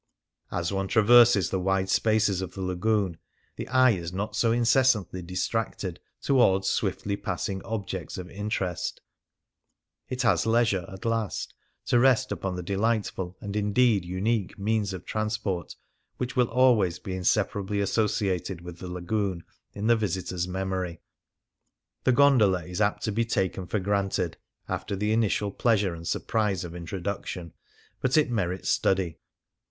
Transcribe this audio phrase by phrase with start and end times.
[0.51, 3.17] As one traverses the wide spaces of the Lao oon,
[3.55, 8.99] the eye is not so incessantly distracted towards swiftly passing objects of interest;
[10.09, 11.53] it has leisure, at last,
[11.85, 15.75] to rest upon the delightful and, indeed, unique means of transport
[16.17, 19.43] which will always be inseparably associated with the Lagoon
[19.73, 20.99] in the visitor's memory.
[22.05, 24.37] The gondola is apt to be "taken for o ranted"
[24.67, 27.53] after the initial pleasure and surprise of introduction.
[28.01, 29.19] But it merits study.